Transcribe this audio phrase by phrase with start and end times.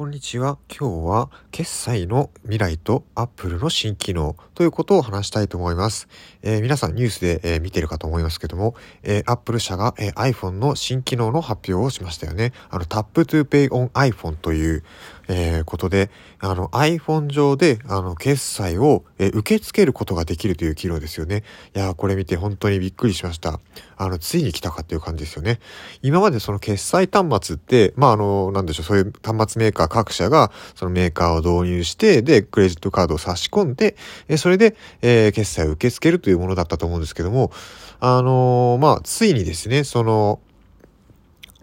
[0.00, 0.56] こんにちは。
[0.70, 6.08] 今日は決済の未来と Apple の新機能ということを話したいと思います。
[6.40, 12.54] えー、皆さんニュースで、えー、見てるかと思いますけども、えー、Apple 社が、え iPhone の新機能の発表をしましたよね。
[12.70, 14.84] あの Tap to Pay on iPhone という、
[15.32, 16.10] えことで、
[16.40, 21.44] あの iPhone 上であの決済を、え受け付けることができるという機能ですよね。
[21.74, 23.60] いやーこれ見て本当にびっくりしました。
[23.96, 25.60] あの、ついに来たかっていう感じですよね。
[26.02, 33.96] 今までその決済端末って、まああの、なんでしょう、そういう端末メーカー各社が、そのメーカーを導入して、で、クレジットカードを差し込んで、
[34.28, 37.52] えそれで、えー、決済を受け付けるというものだったと思うんですけども、
[38.00, 40.40] あのー、まあ、ついにですね、その、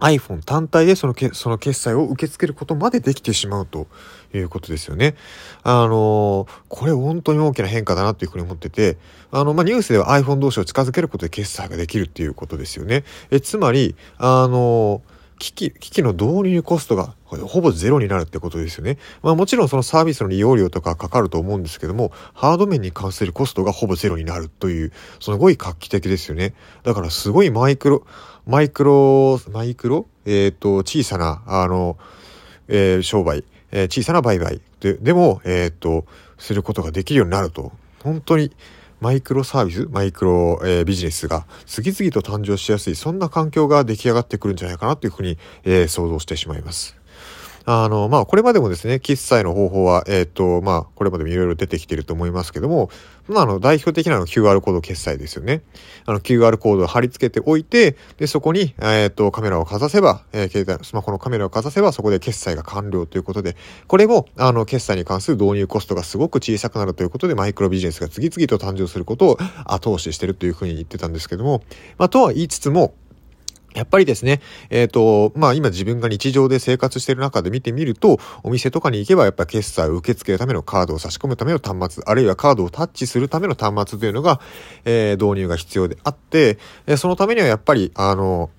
[0.00, 3.86] iPhone 単体でそのけその決済を受け付けることまでできてしまうと
[4.34, 5.14] いうことですよね。
[5.62, 8.98] あの、これ本当に大きな変化だなというふうに思ってて、
[9.30, 13.04] あの、まあ、ニュースでは iPhone 同士を近づけることで決済ができるっていうことですよね。
[13.30, 18.98] えつまり、あのー機器、機器の導入コストがほぼゼロになるってことですよね。
[19.22, 26.54] まあもちろんそのサービスの利用料とかかかると思うんですけども、ハード面に関するコストがほぼゼロになるという、すごい画期的ですよね。
[26.84, 28.06] だからすごいマイクロ、
[28.46, 30.06] マイクロ、マイクロ？
[30.24, 31.98] えっ、ー、と、小さな、あの、
[32.68, 36.06] えー、商売、えー、小さな売買で、でも、えっ、と、
[36.38, 37.72] することができるようになると。
[38.02, 38.52] 本当に、
[39.00, 46.96] マイクロサービス、マイクロ、えー、ビジネスが次々と誕生しやすい、そんな環境が出来上がってくるんじゃないかなというふうに、えー、想像してしまいます。
[47.68, 52.90] あの、まあ、これまでもですね、決済の方法は、えっ、ー、と、まあ、これまでもいろいろ出てきていると思いますけども、
[53.26, 55.62] まあ、あの、代表的なのは QR コード決済ですよね。
[56.04, 63.56] あの、QR コードを貼り付けておいて、で、そこに、えっ、ー、と、カメラをかざせば、えー、携帯、スマホのカメラをかざせば、そこで決済が完了ということで、
[63.88, 71.64] これも、あの、決済に関する導入コストがすごく小さくなるということで、マイクロビジネスが次々と誕生することを後押ししてるというふうに言ってたんですけども、
[71.98, 72.94] まあ、とは言いつつも、
[73.76, 84.40] やっぱりですね、えっ、ー、と、まあ今自分が日常で生活している中で見てみると、お店とかに行けばやっぱ決済を受け付けるためのカードを差し込むための端末、あるいはカードをタッチするための端末というのが、
[84.86, 86.58] えー、導入が必要であって、
[86.96, 88.50] そのためにはやっぱり、あの、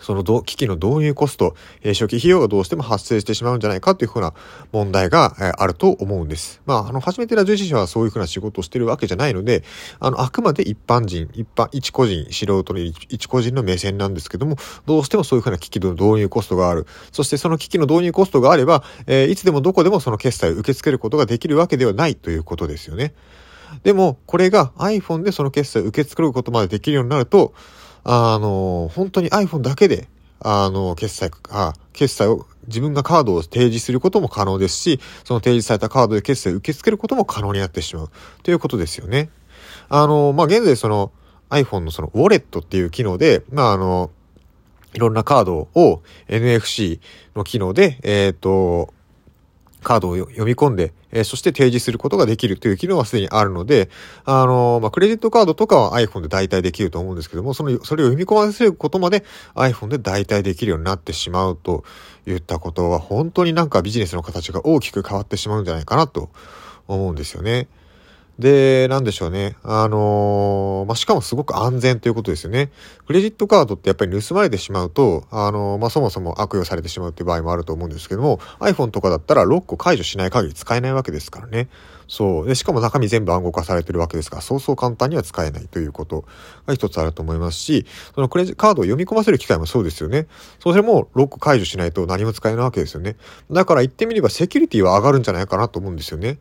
[0.00, 4.34] その機器の導入コスト、えー、初期費用がどうしても発生してしまうんじゃないかというふうな
[4.72, 6.60] 問題が、えー、あると思うんです。
[6.66, 9.64] まあ、あの、初めてラジオ者はそういうふうな仕事をしてるわけじゃないので、
[10.00, 14.56] あの、あくまで一般人、一般、一個人、素人の一個人の目線なんですけども、
[14.86, 16.86] どうしてもそういうふうな機器の導入コストがある。
[17.12, 23.14] そしてその機器の導入コストがあれば、えー、いつでもどこでもその決済を受け付けることができるわけではないということですよね。
[23.82, 27.52] でも、これが iPhone でその決済を受け付けることまでできるようになると、
[28.10, 30.08] あの、本当に iPhone だけで、
[30.40, 38.10] あの、決済か、決済を、自分がカードを提示することも可能ですし、その提示されたカードで決済を受け付けることも可能になってしまう。
[38.44, 39.28] ということですよね。
[39.90, 41.12] あの、まあ、現在その
[41.50, 44.10] iPhone のそのウォレットっていう機能で、まあ、あの、
[44.94, 47.00] いろんなカードを NFC
[47.36, 48.94] の機能で、えっ、ー、と、
[49.88, 53.88] カードを読み込んで、えー、そして提示することができるという機能はすでにあるので、
[54.26, 61.84] あのー、まあ、クレジットカードとかは iPhone で代替できると思うんですけども、その、それを読み込ませることまで iPhone で代替できるようになってしまうと
[62.26, 66.28] いったことは、本当になんかビジネスの形が大きく変わってしまうんじゃないかなと
[66.86, 67.68] 思うんですよね。
[68.38, 69.56] で、なんでしょうね。
[69.64, 72.70] あのー、まあ、しかもすごく安全ということですよね。
[73.06, 81.68] クレジットカードってやっぱり盗まれてしまうと、あのー、まあ、そもそも悪用されてしまうっていう場合もあると思うんですけども、iPhone とかだったらロックを解除しない限り使えないわけですからね。
[82.06, 82.46] そう。
[82.46, 86.24] で、しかも中身全部暗号化されてるわけですから、そうそう簡単には使えないということ
[86.66, 90.28] が一つあると思いますし、そのクレジットカードを読み込ませる機会もそうですよね。
[90.60, 93.16] それもロック解除しないと何も使えないわけですよね。
[93.50, 96.38] だから言ってみればセキュリティは上がるんじゃないかなと思うんですよね。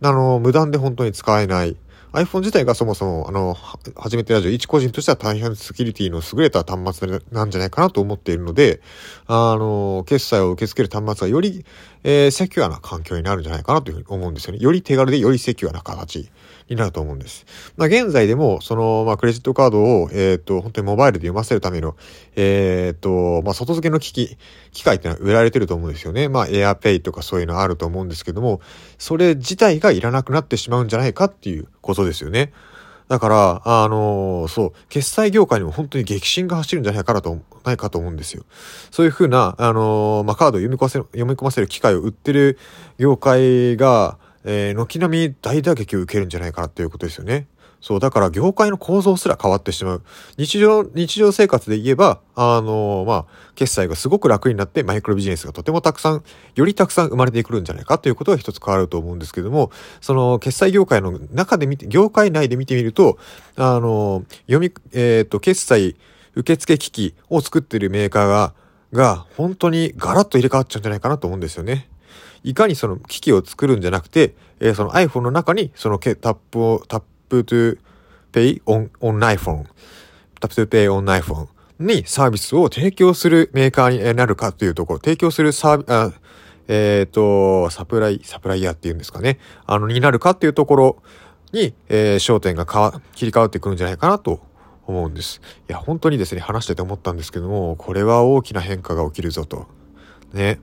[0.00, 1.76] あの、無断で本当に使えない。
[2.12, 3.54] iPhone 自体がそもそも、あの、
[3.96, 8.80] 初めてラジオ、一個人としては大変セキュリティの優れた端末なんじゃないかなと思っているので、
[9.26, 11.64] あの、決済を受け付ける端末はより、
[12.04, 14.58] えー、セキュアな環境になるんじゃないかなというふうに思うんですよね。
[14.60, 16.30] より手軽でよりセキュアな形
[16.68, 17.46] になると思うんです。
[17.76, 21.96] まあ、現在でも、その、まあ、クレジットカードを、えっ、ー、と、本当にモバイルで読ませるための、
[22.36, 24.36] えっ、ー、と、まあ、外付けの機器、
[24.72, 26.28] 機械ってのは売られてると思うんですよね。
[26.28, 28.60] まあ、AirPay とかそういうのあると思うんですけども、
[28.98, 32.52] それ自体がいらなくなってしまうんじゃないかっていうことですよね。
[33.08, 38.44] だから、あのー、そう、決済業界にも本当に激震が走るんじゃないかなと、ないかと思うんですよ。
[38.90, 42.58] そういうふうな、あのー、まあ、カードを読み込ませる、読み込ませる機械を売ってる
[42.98, 47.46] 業界が、えー、軒並み大打撃を受けるんじゃないかなっていうことですよね。
[47.80, 50.02] そう、だから業界の構造すら変わってしまう。
[50.36, 56.24] 日常、日常生活で言えば、あのー、まあ、決済がすごく楽になってマイクロビジネスがとてもたくさん、
[56.56, 59.70] よりたくさん生まれてくるんじゃないかということが一つ変わると思うんですけども、
[60.00, 63.18] その決済業界の中で見て、業界内で見てみると、
[63.56, 65.96] あのー、読み、えっ、と、決済
[66.34, 68.54] 受付機器を作っているメーカーが、
[68.92, 71.88] が本当にガラッと入れ替わっちゃうんじゃないかなと思うんですよね。
[72.42, 77.78] いかにその機器を作るんじゃなくて、えー、その iPhone の中にそのタップを、タップ to
[78.32, 79.64] pay on, on iPhone、
[80.40, 81.48] タップ to pay on iPhone
[81.78, 86.12] にサービスを提供するメーカーになるかというところ、提供するサービあ
[86.68, 89.38] えっ、ー、と、サプライ、サプライヤーっていうんですかね。
[89.66, 91.02] あの、になるかっていうところ
[91.52, 92.66] に、えー、焦点が
[93.14, 94.42] 切り替わってくるんじゃないかなと
[94.86, 95.40] 思うんです。
[95.68, 99.66] いや、本当にですね、話してて思ったんですけども、これは大きな変化が起きるぞと。
[100.34, 100.60] ね。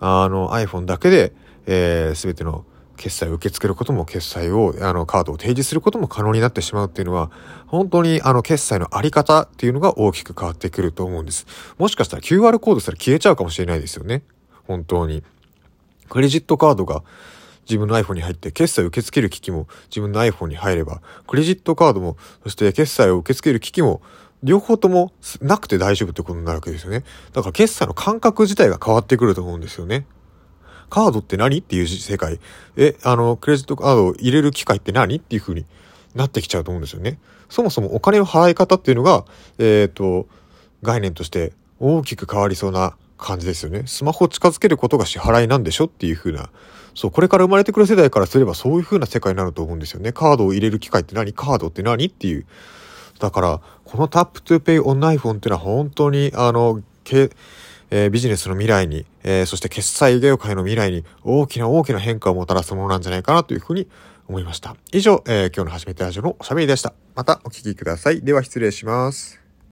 [0.00, 1.32] あの iPhone だけで、
[1.66, 2.64] えー、全ての
[2.96, 7.30] 決済を受け付けることも決済をあのカードを提示することも可能になってしまうっていうのは
[7.66, 11.46] 本当にあの決済のあり方っていうのが大きく変わってくると思うんです。
[11.78, 14.22] もしかしたら QR コードしたら消えちゃうかもしれないですよね。
[14.66, 15.22] 本当に。
[16.08, 17.02] クレジットカードが
[17.68, 24.02] 自分の iPhone に入って決済を受け付ける機器も自分の iPhone に入ればクレジットカードもそして決済を受け付ける機器も
[24.46, 27.02] 両方ともなくて大丈夫ってことになるわけですよね。
[27.32, 30.06] だから決済の感覚自体が変わってくると思うんですよね。
[30.88, 32.38] カードって何っていう世界。
[32.76, 35.66] え、あの、クレジットカードを入れる機会って何っていう風に
[36.14, 37.18] なってきちゃうと思うんですよね。
[37.50, 39.24] そもそもお金の払い方っていうのが、
[39.58, 40.28] えっ、ー、と、
[40.84, 43.82] 概念として大きく変わりそうな感じですよね。
[43.86, 46.50] スマホを近づけることが支払いなんでしょっていう風な。
[46.94, 50.12] そう、これから生まれてくる世代からすればそういう風な世界になると思うんですよね。
[50.12, 51.32] カードを入れる機会って何？
[51.32, 52.06] カードって何？
[52.06, 52.46] っていう。
[53.18, 57.30] だから、このタップトゥーペイオンナイフォンっていうのは本当に、あの、け
[57.90, 63.88] えー、ビジネスの未来に、えー、そして決済業界の未来に大きな大きな変化をもたらすものなんじゃないかなというふうに
[64.28, 64.76] 思いました。
[64.92, 66.94] 以上、えー、今日の初めてラジオのおしゃべりでした。
[67.14, 68.22] またお聞きください。
[68.22, 69.45] では失礼します。